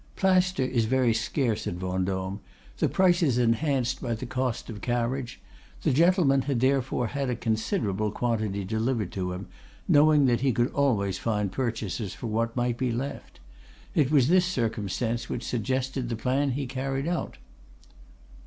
Plaster 0.15 0.63
is 0.63 0.85
very 0.85 1.13
scarce 1.13 1.67
at 1.67 1.75
Vendôme; 1.77 2.39
the 2.79 2.89
price 2.89 3.21
is 3.21 3.37
enhanced 3.37 4.01
by 4.01 4.15
the 4.15 4.25
cost 4.25 4.67
of 4.67 4.81
carriage; 4.81 5.39
the 5.83 5.93
gentleman 5.93 6.41
had 6.41 6.59
therefore 6.59 7.05
had 7.05 7.29
a 7.29 7.35
considerable 7.35 8.09
quantity 8.09 8.63
delivered 8.65 9.11
to 9.11 9.31
him, 9.31 9.47
knowing 9.87 10.25
that 10.25 10.41
he 10.41 10.53
could 10.53 10.71
always 10.71 11.19
find 11.19 11.51
purchasers 11.51 12.15
for 12.15 12.25
what 12.25 12.55
might 12.57 12.79
be 12.79 12.91
left. 12.91 13.39
It 13.93 14.09
was 14.09 14.27
this 14.27 14.45
circumstance 14.45 15.29
which 15.29 15.43
suggested 15.45 16.09
the 16.09 16.15
plan 16.15 16.53
he 16.53 16.65
carried 16.65 17.07
out. 17.07 17.37